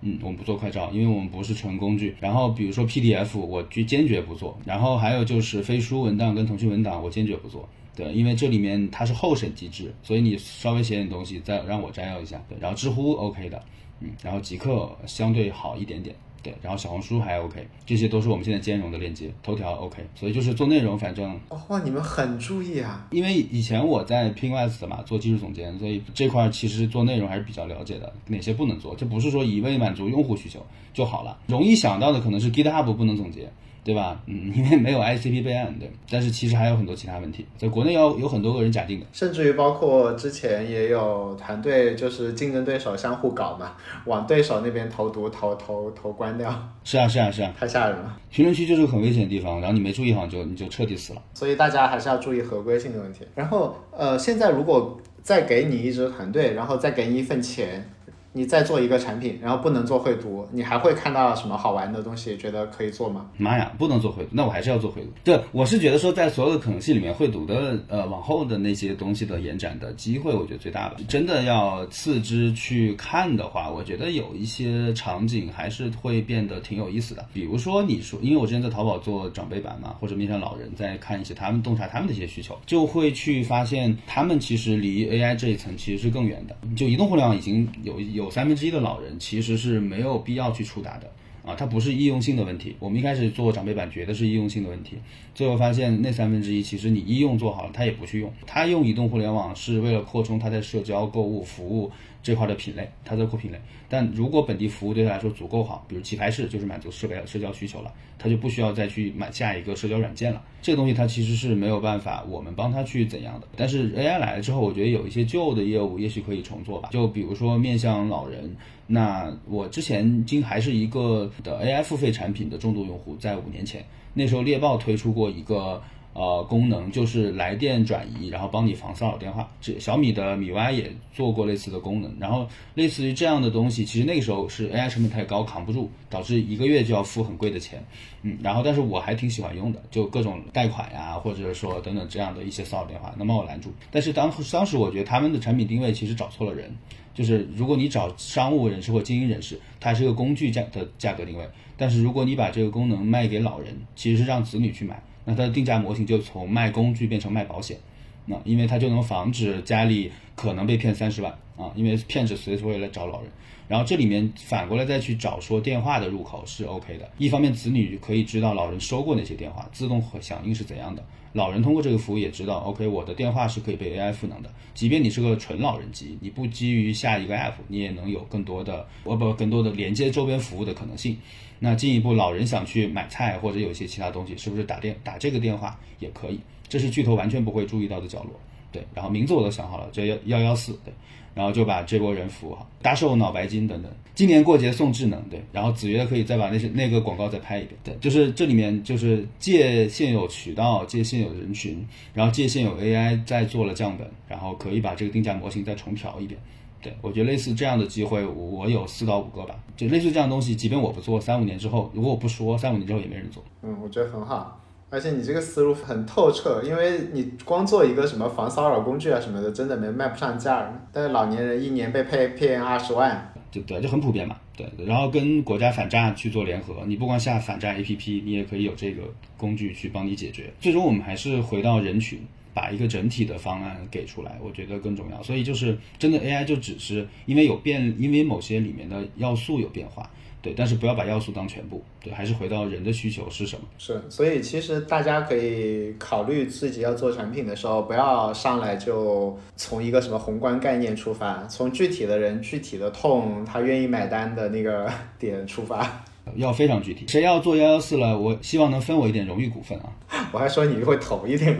[0.00, 2.14] 嗯，我们不做快照，因为我们不是纯工具。
[2.20, 4.56] 然后比如说 PDF，我就坚决不做。
[4.64, 7.68] 然后还有就是飞书文档跟腾讯文档，我坚决不做。
[7.98, 12.40] 对，因为这里面它是后审机制，所以你稍微写点东西，再让我摘要一下。
[12.48, 13.60] 对，然后知乎 OK 的，
[13.98, 23.08] 嗯，然后极客相对好一点点，对，然后小红书还 OK，这些都是我们现在兼容的链接，头条 OK，所以就是做内容，反正哦哇，你们很注意啊。
[23.10, 31.36] 因为以前我在 PingWest 嘛做技术总监，所以这块儿其实做内容还是比较了解的，哪些不能做，这不是说一味满足用户需求就好了。
[31.48, 33.50] 容易想到的可能是 GitHub 不能总结，
[33.88, 34.20] 对吧？
[34.26, 35.90] 嗯， 因为没有 ICP 备案，对。
[36.10, 39.06] 但是其实还有很多其他问题，在国内要有很多个人假定的。
[39.14, 43.72] 甚至于包括之前也有团队，就是竞争对手相互搞嘛，
[44.04, 46.52] 往对手那边投毒、投投投关掉，
[46.84, 48.14] 是啊，是啊，是啊，太吓人了。
[48.30, 51.22] 评论区就是个很危险的地方，然后你没注意好，你就你就彻底死了。
[51.32, 53.20] 所以大家还是要注意合规性的问题。
[53.34, 57.90] 然后呃，现在如果再给你一支团队，然后再给你一份钱。
[58.32, 62.36] 你再做一个产品，然后不能做绘图，你还会看到什么好玩的东西？
[62.36, 63.30] 觉得可以做吗？
[63.36, 65.08] 妈呀，不能做绘图，那我还是要做绘图。
[65.24, 70.96] 对，我是觉得说，在所有的可能性里面，绘图的呃往后的那些东西的延展的机会，我觉得最大吧。
[71.08, 77.26] 真的要次之去看的话，我觉得有一些场景还是会变得挺有意思的。
[77.32, 86.54] 比如说你说，因为我之前在淘宝做长辈版嘛，或者面向老人，在看一些他们洞察他们的一些需求，就会去发现他们其实离 AI 这一层其实是更远的。
[86.76, 91.08] 就移动互联网已经有一有三分之一的老人其实是没有必要去触达的
[91.46, 92.74] 啊，它不是易用性的问题。
[92.80, 94.96] 我们一开始做长辈版觉得是易用性的问题，
[95.36, 98.32] 最后发现那三分之一其实你易用做好了，他也不去用。
[98.44, 103.60] 他用移动互联网是为了扩充他在社交、购物、服务这块的品类，他在扩品类。
[103.88, 110.42] 但如果本地服务对他来说足够好，比如棋牌室就是满足社交社交需求了，他就不需要再去买下一个社交软件了。
[110.60, 113.46] 这个东西它其实是没有办法我们帮他去怎样的。
[113.56, 116.90] 但是 AI 来了之后，我觉得有一些旧的业务也许可以重做吧。
[116.92, 118.54] 就比如说面向老人，
[118.86, 125.82] 那我之前经还是一个的 AI 付费产品的重度用户，在五年前那时候猎豹推出过一个。
[126.18, 129.48] 呃，功能就是来电转移，然后帮你防骚扰电话。
[129.60, 137.80] 这小米的米 Y 也做过类似的功能，然后类似于这样的东西，其实那个时候是 AI 成本太高，扛不住，导致一个月就要付很贵的钱。
[138.22, 143.72] 嗯，然后但是我还挺喜欢用的，就各种贷款呀，或者说等等这样的一些骚扰电话，能帮我拦住。
[143.92, 146.74] 但是当当时我觉得他们的产品定位其实找错了人，
[147.14, 151.44] 就是如果你找商务人士或精英人士，它是一个工具价的价格定位；
[151.76, 155.00] 但是如果你把这个功能卖给老人，其实是让子女去买。
[155.28, 157.76] 那它的定价模型就从卖工具变成卖保险，
[158.24, 163.30] 那因为它就能防止家里可能被骗三十万啊，因为骗子随时会来找老人。
[163.66, 181.18] 然后这里面反过来再去找说电话的入口是 OK 的，一方面子女可以知道老人收过哪些电话，自动响应是怎样的，老人通过这个服务也知道 OK 我的电话是可以被 AI 赋能的，即便你是个纯老人机，你不基于下一个 App，你也能有更多的我不更多的连接周边服务的可能性。
[181.58, 186.38] 那进一步，老人想去买菜或者有些其他东西，是不是打电打这个电话也可以？
[186.68, 188.32] 这是巨头完全不会注意到的角落。
[188.70, 190.72] 对，然后名字我都想好了，叫幺幺幺四。
[190.84, 190.92] 对，
[191.34, 193.90] 然后就把这波人服务好，搭售脑白金等等。
[194.14, 197.78] 今年过节送智能，对，然后子曰可以再把那些那个广告再拍一遍。
[197.84, 206.40] 对，就是这里面就是借现有渠道，借现有人群，然后借现有 AI 再做了降本，然后可以把这个定价模型再重调一遍。
[206.82, 209.54] 对，我觉得类似这样的机会，我有四到五个吧。
[209.76, 213.42] 就类似这样东西，即便我不做，三五年之后，如果我不说，三五年之后也没人做。
[213.62, 220.72] 嗯，我觉得很好，而且你这个思路很透彻，因为你光做一个什么防骚扰工具啊什么的，真的没卖不上价。
[220.92, 224.36] 但是老年人一年被骗骗二十万，对对，就很普遍嘛。
[224.56, 229.02] 对，然后跟国家反诈去做联合，你不光下反诈 APP，你也可以有这个
[229.36, 230.52] 工具去帮你解决。
[230.58, 232.20] 最终我们还是回到人群。
[232.52, 235.22] 把一个整体的方案给出来，我觉得更重要。
[235.22, 240.08] 所以就是真的 AI 就只是因为有变，因为某些里面的要素有变化，
[240.42, 240.54] 对。
[240.56, 243.66] 但是不要把要素当全部，对，还是回到人的需求是什么。
[243.78, 256.04] 是，所以其实大家可以考虑自己要做产品的时候，不要上来就从一个什么宏观概念出发，从具体的人、具体的痛，他愿意买单的那个点出发，
[256.36, 257.06] 要非常具体。
[257.08, 259.92] 谁要做幺幺四了，我希望能分我一点荣誉股份啊！
[260.32, 261.56] 我还说你会投一点。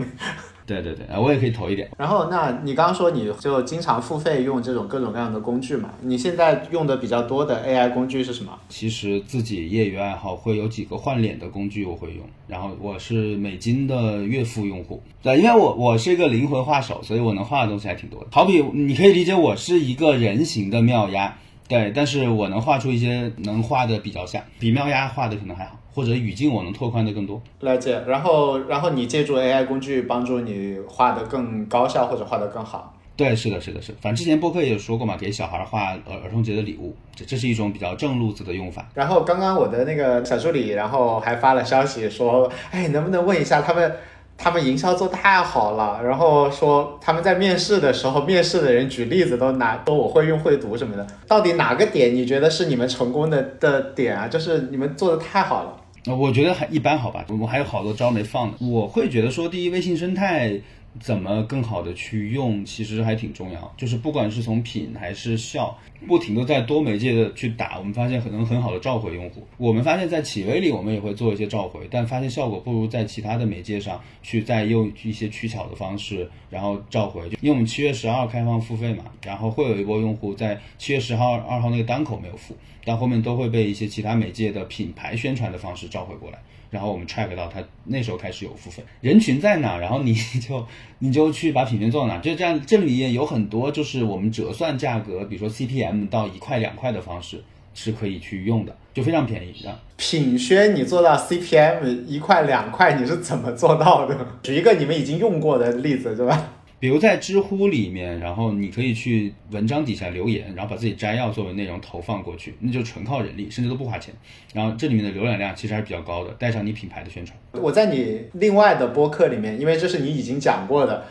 [0.69, 1.89] 对对对，我也可以投一点。
[1.97, 5.89] 然后，那你刚刚说你就经常付费用这种各种各样的工具嘛？
[6.01, 8.51] 你现在用的比较多的 AI 工具是什么？
[8.69, 12.23] 其实自己业余爱好会有几个换脸的工具我会用。
[12.47, 18.27] 然后我是美金的月付用户，对，因为我我是一个灵魂画手，所以我能画的东西还挺多的。
[18.31, 21.35] 好比你可以理解我是一个人形的妙鸭，
[21.67, 25.79] 对，但是我能画出一些能画的比较像，比妙鸭画的可能还好。
[25.99, 28.01] 或者语境我能拓宽的更多，了解。
[28.07, 32.95] 然后，然后你借助 AI 工具帮助你画的更高效或者画的更好。
[33.17, 33.91] 对，是的，是的，是。
[33.99, 38.87] 反正之前播客也有说过嘛，给小孩画儿儿童节的礼物，这这是一种比较正路子的用法。
[38.93, 43.93] 然后刚刚我的那个小助理，然后还发了消息说，哎，能不能问一下他们
[44.37, 51.05] 他们营销做太好了，然后说他们在面试的时候，面试的人举例子都拿都我会用会读什么的。
[51.27, 54.29] 到底哪个点你觉得是你们成功的的点啊？
[54.29, 55.75] 就是你们做的太好了。
[56.05, 58.55] 我觉得还一般，好吧，我们还有好多招没放呢。
[58.59, 60.59] 我会觉得说，第一，微信生态。
[60.99, 63.73] 怎么更好的去用，其实还挺重要。
[63.77, 69.45] 就是不管是从品还是效，不停的在多媒介的去打，我们发现可能很好的召回用户。
[69.57, 77.21] 我们发现，在企微里我们也会做一些召回，但发现效果不如在其他的媒介上去再用一些取巧的方式，然后召回。
[77.41, 86.39] 因为我们七月十二开放付费嘛，然后会有一波用户在七月十号二号那个单口没有付，但后面都会被一些其他媒介的品牌宣传的方式召回过来。
[86.69, 90.65] 然后我们 track 到他那时候开始有付费人群在哪，然后你 就
[90.99, 92.59] 你就去把品宣做到哪，就这样。
[92.65, 99.79] 这里面有很多就是我们折算价格，比如说 CPM 到一块两块的方式是可以去用的，就非常便宜的。
[99.97, 104.15] 品宣你做到 CPM 一块两块，你是怎么做到的？
[104.43, 106.53] 举一个你们已经用过的例子，对吧？
[106.79, 114.13] 比如在知乎里面，然后你可以去文章底下留言，然后把自己摘要作为内容投放过去，那就纯靠人力，甚至都不花钱。
[114.53, 117.37] 然后这里面的浏览量其实还是比较高的，带上你品牌的宣传。
[117.61, 121.03] 我在你另外的播客里面，因为这是你已经讲过的，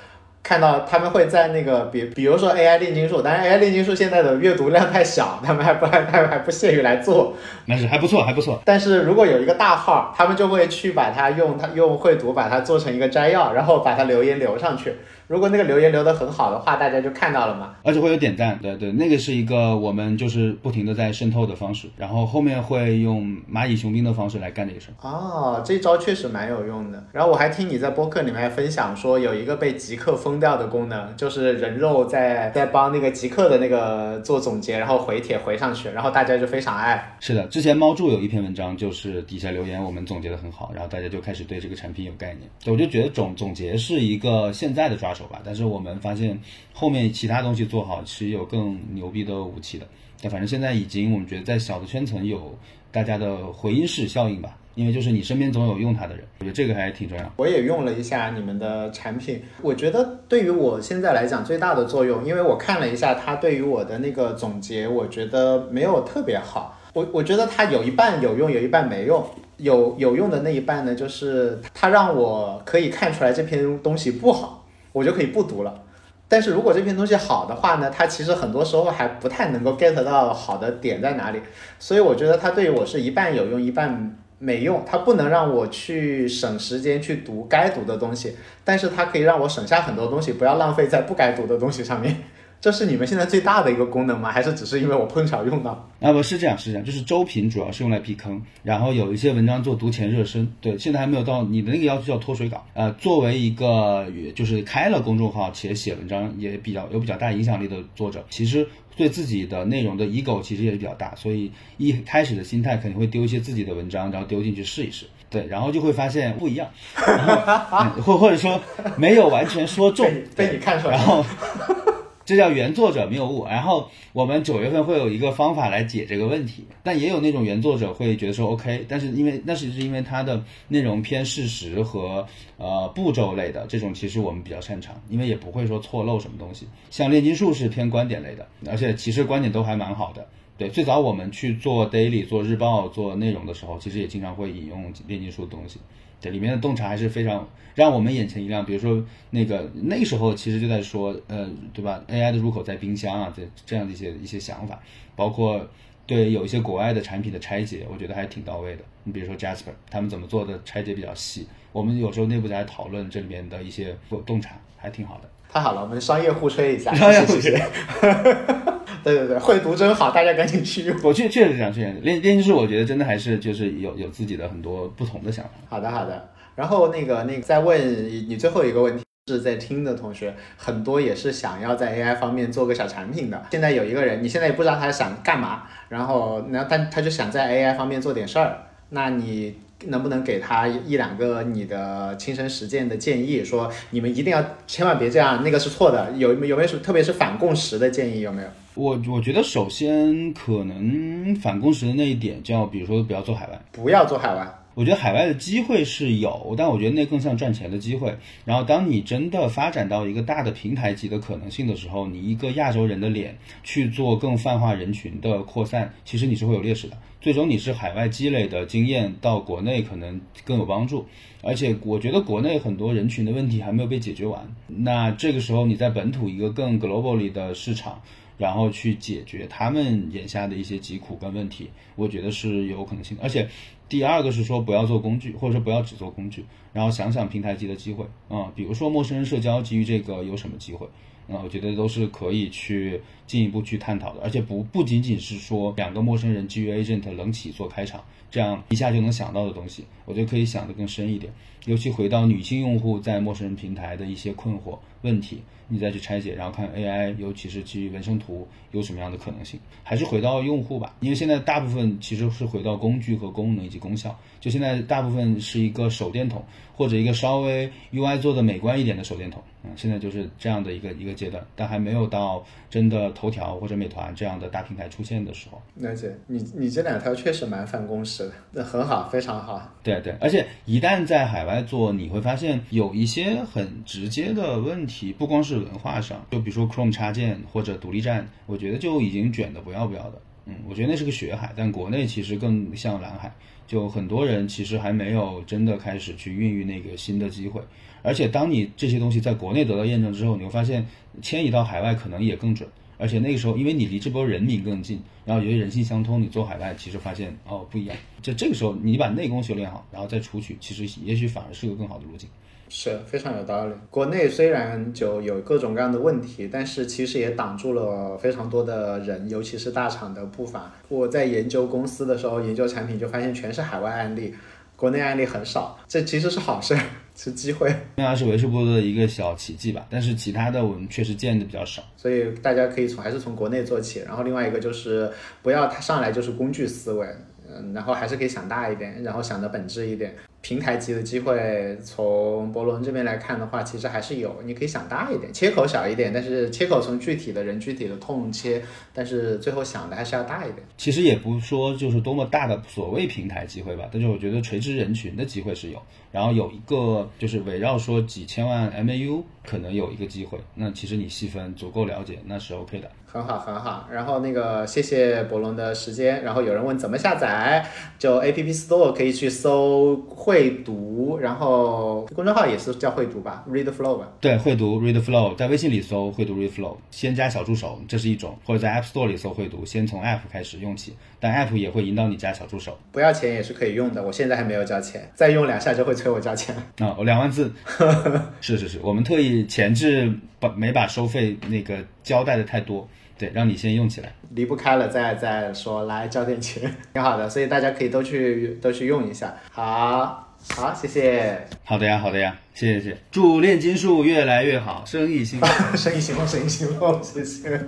[0.42, 7.37] 看到他们会在那个比，比如说 AI 炼金术，但是 AI 炼金术现在的阅读量太小，他们还不还还还不屑于来做。
[7.66, 8.62] 那是还不错，还不错。
[8.64, 14.94] 但是如果有一个大号，他们就会去把它用它用绘图把它做成一个摘要，然后把它留言留上去。
[15.28, 25.06] 如果那个留言留得很好的话，大家就看到了嘛，而且会有点赞，对对，那个是一个我们就是不停的在渗透的方式，然后后面会用蚂蚁雄兵的方式来干这个事儿。
[25.06, 27.04] 哦，这招确实蛮有用的。
[27.12, 37.16] 然后我还听你在播客里面分享说，有一个被极客封掉的功能，就是人肉在在帮那个极客的那个做总结，然后回帖回上去，然后大家就非常爱。
[37.20, 42.48] 是的，之前猫柱有一篇文章，就是底下留言我们总结的很好，然后大家就开始对这个产品有概念。
[42.64, 45.12] 我就觉得总总结是一个现在的抓。
[45.17, 46.38] 手吧，但是我们发现
[46.72, 49.87] 后面其他东西做好，其实有更牛逼的武器的。
[50.20, 52.57] 但反正现在已经，我们觉得在小的圈层有
[52.90, 57.33] 大家的回音式效应吧，因为就是你身边总有用它的人，我觉得这个还挺重要。
[57.37, 66.76] 我也用了一下你们的产品，我觉得对于我现在来讲最大的作用，因为我看了一下它对于我的那个总结，我觉得没有特别好。
[66.94, 69.24] 我我觉得它有一半有用，有一半没用。
[69.59, 74.57] 有有用的那一半呢，就是它让我可以看出来这篇东西不好。
[74.98, 75.82] 我就可以不读了，
[76.26, 81.40] 但是如果这篇东西好的话呢，它其实很多时候还不太能够 get 到好的点在哪里，
[81.78, 84.84] 所以我觉得它对于我是一半有用，一半没用。
[84.84, 92.16] 它不能让我去省时间去读该读的东西，但是它可以让我省下很多东西，不要浪费在不该读的东西上面。
[92.60, 94.32] 这是你们现在最大的一个功能吗？
[94.32, 95.88] 还是只是因为我碰巧用到？
[96.00, 100.50] 啊，不是这样，是这样，就是周评主要是用来避坑，然后有一些文章做读前热身。
[100.60, 102.66] 对，现在还没有到你的那个要求叫脱水稿。
[102.74, 108.66] 呃，作为一个就是开了公众号且写文章也比较有比较大影响力的作者，其实
[108.96, 115.06] 对自己的内容的 ego 其实也是比较大，所以一开始的心态肯定会丢一些自己的文章，然后丢进去试一试。
[115.30, 116.68] 对，然后就会发现不一样，
[118.02, 118.60] 或或者说
[118.96, 121.24] 没有完全说中，被你看出来，然后。
[122.28, 123.46] 这叫原作者谬误。
[123.46, 132.26] 然后我们九月份会有一个方法来解这个问题，但也有那种原作者会觉得说 OK，但是因为那是是因为它的内容偏事实和
[132.58, 136.68] 呃步骤类的这种，其实我们比较擅长，因为也不会说错漏什么东西。
[136.90, 140.28] 像炼金术是偏观点类的，而且其实观点都还蛮好的。
[140.58, 145.78] 对，最早我们去做 daily 做日报做内容的时候，其实也经常会引用炼金术的东西。
[146.20, 148.66] 对，里面的洞察还是非常让我们眼前一亮。
[148.66, 154.80] 比如说那个那时候，其实就在说，呃，对吧？AI 的入口在冰箱啊，这这样的一些一些想法，
[155.14, 155.64] 包括
[156.06, 158.82] 对有一些国外的产品的拆解，我觉得还挺到位的。
[159.04, 165.30] 你比如说 Jasper，他们怎么做的拆解比较细，我们有时候内部在讨论这里面的一些洞察，还挺好的。
[165.48, 167.62] 太好了，我们商业互吹一下，商业互吹。
[169.04, 170.96] 对对对，会读真好，大家赶紧去用。
[171.02, 175.50] 我确确实这样，确实练练习室，我觉得真的还是就是有有自己的很多不同的想法。
[175.68, 183.42] 好的好的，然后那个那个再问你最后一个问题，是在听的同学很多也是想要在 AI 方面做个小产品的。
[183.50, 188.58] 现在有一个人，你现在也不知道他想干嘛，然后那但他就想在 AI 方面做点事儿，
[188.90, 189.54] 那你。
[189.87, 193.44] 能不能给他一两个你的亲身实践的建议？
[193.44, 196.11] 说你们一定要千万别这样，那个是错的。
[196.16, 198.18] 有有没有什特别是反共识的建议？
[198.22, 198.48] 有没有？
[198.78, 204.48] 我我觉得首先可能反共识的那一点叫，比如说不要做海外，不要做海外。
[204.74, 208.16] 我觉得海外的机会是有，但我觉得那更像赚钱的机会。
[208.44, 216.96] 然后当你真的发展到一个大的平台级的可能性的时候，你一个亚洲人的脸去做更泛化人群的扩散，其实你是会有劣势的。
[217.20, 221.05] 最终你是海外积累的经验到国内可能更有帮助，
[221.42, 224.40] 而且我觉得国内很多人群的问题还没有被解决完。
[224.68, 228.00] 那这个时候你在本土一个更 globally 的市场，
[228.39, 233.22] 然后去解决他们眼下的一些疾苦跟问题，我觉得是有可能性的。
[233.22, 233.47] 而且
[233.89, 240.86] 第二个是说不要做工具，或者说不要只做工具，然后想想平台级的机会啊，比如说陌生人社交基于这个有什么机会？
[241.28, 251.30] 啊，我觉得都是可以去进一步去探讨的，而且不不仅仅是说两个陌生人基于 agent 冷起做开场，这样一下就能想到的东西，我觉得可以想得更深一点。
[251.66, 266.42] 尤其回到女性用户在陌生人平台的一些困惑问题，你再去拆解，然后看 AI，尤其是基于纹身图有什么样的可能性，还是回到用户吧，因为现在大部分其实是回到工具和功能以及功效，就现在大部分是一个手电筒
[266.74, 269.42] 或者一个稍微 UI 做的美观一点的手电筒。
[269.68, 275.60] 嗯，现在就是这样的一个一个阶段，但还没有到真的头条或者美团这样的大平台出现的时候。
[275.76, 279.60] 了解，你你这两条确实蛮反公式的，那很好，非常好。
[279.82, 290.20] 对对，而且一旦在海外做，你会发现有一些很直接的问题，不光是文化上，就比如说 Chrome 插件或者独立站，我觉得就已经卷的不要不要的。
[290.49, 293.30] 嗯，我觉得那是个血海，但国内其实更像蓝海，
[293.66, 297.61] 就很多人其实还没有真的开始去孕育那个新的机会。
[298.03, 300.86] 而且，当你这些东西在国内得到验证之后，你会发现
[301.20, 302.66] 迁移到海外可能也更准。
[302.96, 307.96] 而且那个时候，因为你离这波人民更近，然后由于人性相通，你做海外其实发现哦不一样。
[308.22, 312.28] 就这个时候，你把内功修炼好，然后再出去，其实也许反而是个更好的路径。
[312.68, 313.72] 是非常有道理。
[313.90, 320.72] 国内虽然就有各种各样的问题，但是其实也挡住了非常多的人，尤其是大厂的步伐。
[320.88, 324.34] 我在研究公司的时候，研究产品就发现全是海外案例。
[324.76, 326.72] 国内案例很少，这其实是好事，
[327.16, 327.74] 是机会。
[327.96, 331.82] 那是为数不多的一个小奇迹吧，但是其他的我们确实见的比较少。
[331.96, 335.10] 所以大家可以从还是从国内做起，然后另外一个就是
[335.42, 337.04] 不要他上来就是工具思维，
[337.48, 340.14] 嗯，然后还是可以想大一点，然后想的本质一点。
[340.41, 348.62] 平台级的机会，从博伦这边来看的话，其实还是有，你可以想大一点，切口小一点，但是切口从具体的人具体的痛切，
[348.95, 350.59] 但是最后想的还是要大一点。
[350.76, 355.82] 其实也不说就是多么大的所谓平台机会吧，但是我觉得垂直人群的机会是有，
[356.12, 362.89] 然后有一个就是围绕说几千万 MAU 可能有一个机会，那其实你细分足够了解，那是 OK 的。
[363.11, 367.66] 很好很好，然后那个谢谢博龙的时间，然后有人问怎么下载，
[367.99, 369.97] 就 App Store 可以去搜
[370.29, 374.07] 会读，然后公众号也是叫会读吧，Read Flow 吧。
[374.20, 386.55] 对，会读 Read Flow，在微信里搜会读 Read Flow，先加小助手，这是一种，或者在 App Store 里搜会读，先从 App 开始用起，但 App 也会引导你加小助手，不要钱也是可以用的，我现在还没有交钱，再用两下就会催我交钱。
[386.76, 387.51] 啊，我两万字，
[388.43, 392.87] 是是是，我们特意前置把没把收费那个交代的太多。
[393.18, 399.34] 对，让你先用起来，离不开了再再说，来交点钱，挺好的，所以大家可以都去都去用一下。
[399.50, 401.44] 好，好，谢谢。
[401.64, 402.96] 好的呀，好的呀，谢谢谢。
[403.10, 407.60] 祝炼金术越来越好，生意兴隆，生意兴隆，生意兴隆，谢谢。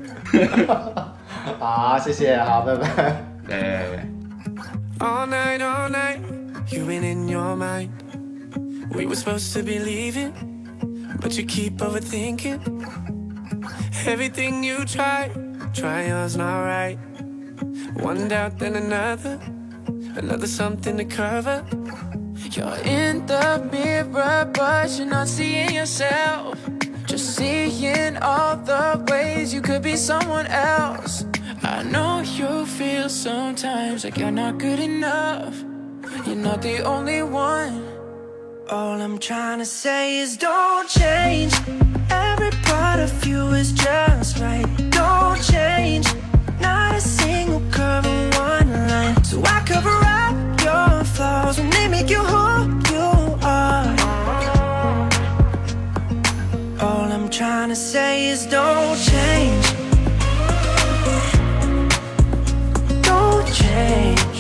[1.59, 2.87] 好，谢谢，好，拜拜。
[3.49, 4.07] 拜拜拜。
[5.01, 6.21] All night, all night,
[6.69, 7.89] you've been in your mind.
[8.93, 10.33] We were supposed to be leaving,
[11.21, 13.20] but you keep overthinking.
[14.07, 15.31] Everything you try,
[15.73, 16.99] try yours not right.
[17.95, 19.39] One doubt, then another,
[20.17, 21.65] another something to cover.
[22.53, 26.59] You're in the mirror, but you're not seeing yourself.
[27.07, 31.25] Just seeing all the ways you could be someone else.
[31.63, 35.63] I know you feel sometimes like you're not good enough.
[36.27, 37.87] You're not the only one.
[38.71, 41.53] All I'm trying to say is don't change.
[42.43, 44.65] Every part of you is just right.
[44.89, 46.07] Don't change
[46.59, 49.23] Not a single curve or one line.
[49.23, 50.35] So I cover up
[50.65, 53.95] your flaws When they make you who you are.
[56.81, 59.67] All I'm trying to say is don't change.
[63.03, 64.37] Don't change.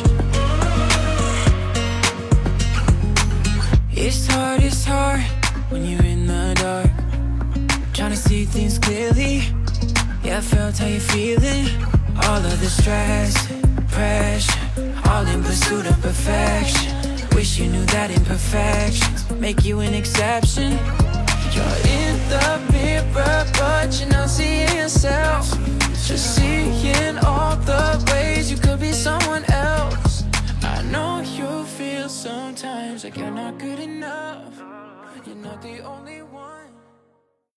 [3.92, 5.39] It's hard, it's hard
[8.30, 9.42] see things clearly.
[10.22, 11.66] Yeah, I felt how you're feeling.
[12.26, 13.34] All of the stress,
[13.88, 14.60] pressure,
[15.10, 16.92] all in pursuit of perfection.
[17.34, 20.70] Wish you knew that imperfections make you an exception.
[21.54, 25.44] You're in the mirror, but you're not seeing yourself.
[26.08, 30.22] Just seeing all the ways you could be someone else.
[30.62, 34.54] I know you feel sometimes like you're not good enough.
[35.26, 36.29] You're not the only one.